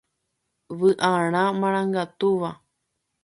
[0.79, 2.49] Vy'arã marangatúva.